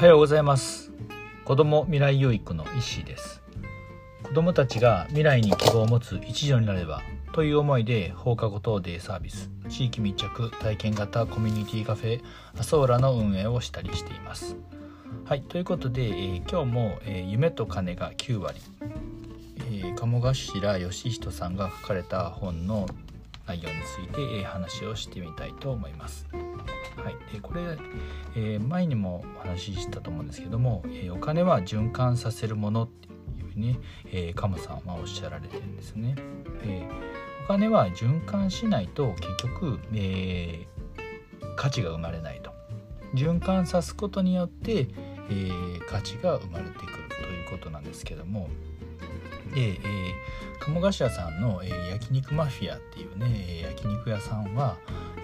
[0.00, 0.92] はようございます。
[1.44, 3.42] 子供未来養育の石井です。
[4.22, 7.02] 子供たちが未来に希望を持つ一助になれば
[7.34, 12.22] という思いで放課後等デイサービス地域密着体験型コミュニティカフェ
[12.58, 14.56] アソーラの運営をしたりしています。
[15.26, 18.58] はいということで、えー、今日も、えー、夢と金が9割、
[19.70, 22.86] えー、鴨頭義人さんが書かれた本の
[23.46, 26.26] 内容について、え話をしてみたいと思います。
[27.02, 27.78] はい、えこれ、
[28.36, 36.14] えー、前にもお話ししたと思うんですけども、えー、お金は循環させるものっていうふうに、えー、カムさんはおっしゃられてるんですね。
[36.62, 36.88] え
[37.44, 40.66] お金は循環しないと結局、え
[41.56, 42.52] 価値が生まれないと。
[43.14, 44.88] 循環さすことによって、
[45.30, 45.50] え
[45.88, 48.48] 価値が生まれてくるということなんですけども
[49.54, 54.76] で、えー、鴨頭さんの、えー、焼肉マフィアっていうね焼肉屋さんは、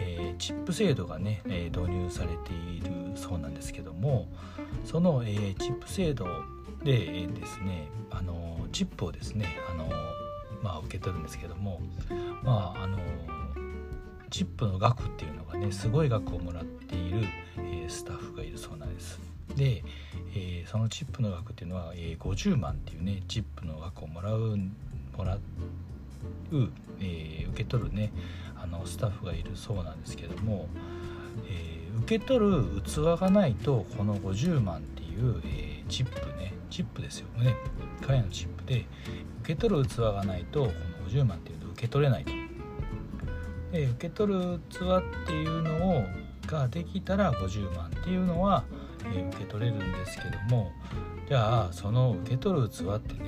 [0.00, 4.28] え、チップ制度がね、え導入されているそうなんですけども
[4.84, 6.26] その、えチップ制度
[6.84, 9.88] で、えですねあのチップをですねあの、
[10.62, 11.80] まあ、受け取るんですけども
[12.42, 12.98] まああの
[14.30, 17.26] チップの額っていうのがねすごい額をもらっている、
[17.58, 19.18] えスタッフがいるそうなんです。
[19.56, 19.82] で、
[20.34, 24.56] え、そのチップの額っていうのは、えー、50万っていうねチップの額をもらう
[25.16, 25.38] もらっ
[26.52, 26.68] う、
[27.00, 28.12] えー、受け取るね
[28.56, 30.68] あのスタッフがいるそうなんですけども、
[31.48, 37.56] えー、受け取る器がないとこの50万っていう、えー、チップねチップですよね
[38.00, 38.86] 彼のチップで
[39.42, 42.32] 受け取る器がないとこの50万っていうのを受け取れないと。
[43.72, 46.04] で受け取る器っていうのを
[46.46, 48.64] ができたら50万っていうのは、
[49.14, 50.72] え受け取れるんですけども
[51.28, 53.20] じゃあその受け取る器ってね、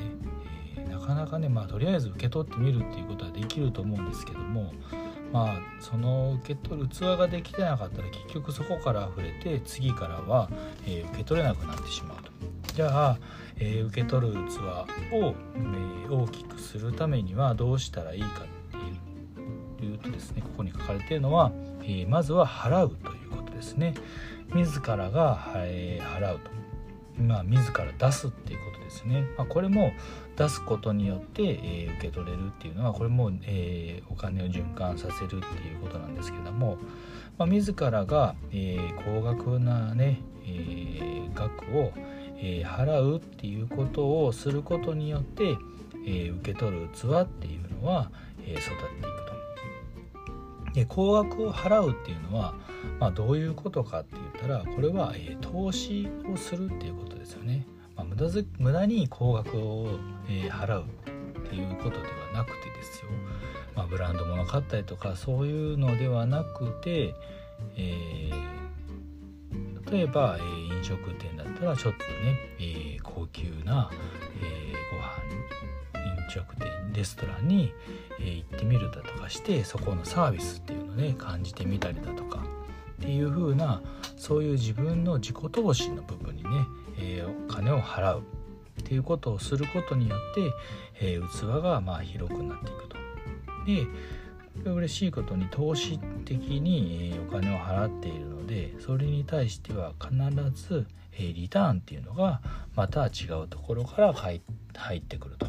[1.02, 4.72] かなかねまあとりあえず受け取ってみるっていうことはできると思うんですけども
[5.32, 10.48] まあその受け取る器ができてなかったら結局そこから溢れて次からは、
[10.86, 12.32] えー、受け取れなくなってしまうと。
[12.74, 13.18] じゃあ、
[13.58, 14.58] えー、受け取る器
[15.14, 23.94] を、えー、大きくするためにはどうしたらいいかっていうとですねここに書かれているのは、えまずは払うということですね。
[24.54, 26.50] 自らが、え払うと。
[27.18, 29.24] まあ、自ら出すっていうことですね。
[29.36, 29.92] まあ、これも
[30.36, 35.36] 出すことによって、えー、受け取れるっていうのはこれも、えー、お金を循環させるって
[35.68, 36.78] いうことなんですけども、
[37.38, 41.92] まあ、自らが、えー、高額なね、え額を、
[42.44, 45.56] え払うっていうことをすることによって、
[46.04, 48.10] え受け取る器っていうのは、
[48.44, 49.31] え育っていくと。
[50.74, 52.54] で高額を払うっていうのは、
[52.98, 57.66] まあ、どういうことかって言ったらこれは、えー、投資をするっていうことですよね。
[57.94, 63.10] まあ、無駄ず無駄に高額を、えー、払うっていうことではなくてですよ、
[63.76, 67.14] まあ、ブランド物買ったりとかそういうのではなくて、
[67.76, 73.90] えー、例えば、えー、飲食店だったらちょっとね、えー、高級な、
[74.40, 75.22] えー、ご飯
[76.32, 77.74] 食店レストランに、
[78.20, 82.42] えー、行ってみるだとかしてそこのサービスっていうのをね感じてみたりだとか
[83.02, 83.82] っていう風な
[84.16, 86.48] そういう自分の自己投資の部分にね、
[86.98, 88.22] えー、お金を払う
[88.80, 90.50] っていうことをすることによって、
[91.00, 92.96] えー、器がまあ広くなっていくと。
[93.66, 93.86] で
[94.64, 100.14] 嬉しいことに投資的にお金を払っているのでそれに対しては必
[100.68, 100.86] ず
[101.18, 102.42] リターンっていうのが
[102.74, 104.42] また違うところから入
[104.96, 105.46] ってくると。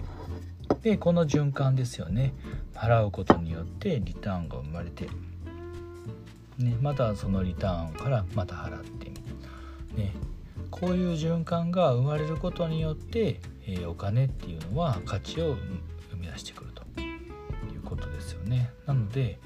[0.84, 2.34] でこの循環ですよね。
[2.76, 5.08] 払うことによってリターンが生まれて、
[6.58, 9.24] ね、またそのリターンからまた払ってみる、
[9.96, 10.14] ね、
[10.70, 15.56] こういう循環が生まれることによって、えー、お金っていうのは価値を
[16.12, 16.84] 生み出してくると。
[17.00, 18.70] いうことですよね。
[18.86, 19.40] なので、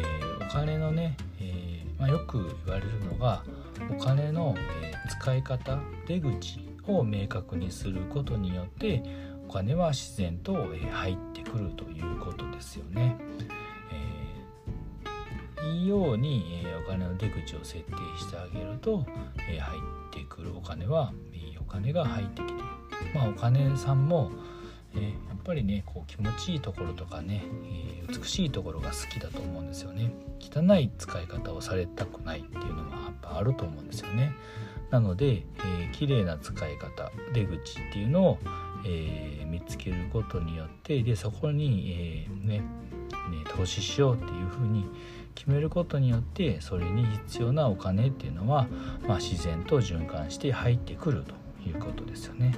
[0.00, 3.44] えー、お金のね、えー、まあ、よく言われるのが
[3.90, 9.02] お金の、え使い方出口を明確にすることによって
[9.48, 13.16] お金は自然と入ってくるということですよね。
[15.56, 22.54] えー、いいようにお金の出口を設定してあげると入ってくるお金はいいお金が入ってきて
[23.14, 24.30] まあお金さんも
[24.94, 30.12] えやっぱりねこう気持ちいいところとかね、えー、美しいところが好きだと思うんですよね。
[30.40, 34.32] 汚い使い方をされたくないっていうのはやっぱあると思うんですよね。
[34.90, 38.38] なので、えー、綺麗な使い方出口っていうのを
[38.84, 42.64] えー、見つけることによってでそこに、えー、ね、ね、
[43.56, 44.86] 投資しようっていうふうに
[45.34, 48.66] 決めることによってそれに必要なお金っていうのは、
[49.06, 51.34] まあ、自然と循環して入ってくると
[51.68, 52.54] いうことですよね。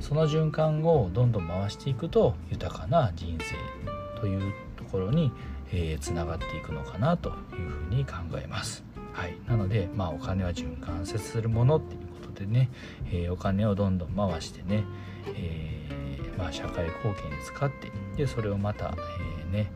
[0.00, 5.30] その循環をどんどん回していくと豊かな人生というところに
[6.00, 7.36] つな、えー、がっていくのかなという
[7.68, 8.87] ふうに考えます。
[10.28, 12.68] お金は循環接するものっていうことでね、
[13.06, 14.84] えー、お金をどんどん回してね、
[15.28, 18.94] えー、まあ、社会貢献に使ってでそれをまた、
[19.40, 19.72] えーね、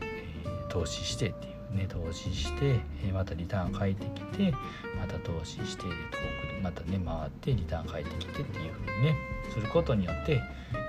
[0.00, 4.52] え投資してっていうね、投資して、えまたリターン返ってきて
[4.98, 9.16] また投資してで遠くまたね回ってリターン返ってきてっていう風にね
[9.52, 10.40] することによって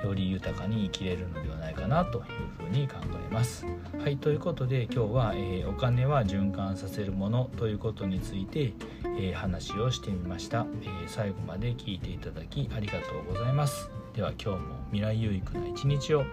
[0.03, 2.25] より豊かに生きれるのではないかなという
[2.57, 2.95] ふうに考
[3.29, 3.65] えます。
[3.97, 8.73] はいということで今日は、えー、お金は循環させるものということについて、
[9.17, 13.89] えー、話をしてみました、えー、最後まで聞いていただきありがとうございます。
[14.13, 16.23] では今日も未来有益な一日を。